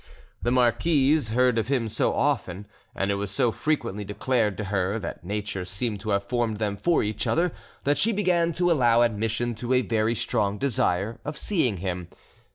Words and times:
The 0.41 0.49
marquise 0.49 1.29
heard 1.29 1.59
of 1.59 1.67
him 1.67 1.87
so 1.87 2.11
often, 2.15 2.65
and 2.95 3.11
it 3.11 3.21
was 3.21 3.29
so 3.29 3.51
frequently 3.51 4.03
declared 4.03 4.57
to 4.57 4.63
her 4.73 4.97
that 4.97 5.23
nature 5.23 5.63
seemed 5.63 5.99
to 5.99 6.09
have 6.09 6.23
formed 6.23 6.57
them 6.57 6.75
for 6.75 7.03
each 7.03 7.27
other, 7.27 7.53
that 7.83 7.99
she 7.99 8.11
began 8.11 8.51
to 8.53 8.71
allow 8.71 9.03
admission 9.03 9.53
to 9.53 9.73
a 9.73 9.83
very 9.83 10.15
strong 10.15 10.57
desire 10.57 11.19
of 11.23 11.37
seeing 11.37 11.77
him. 11.85 12.07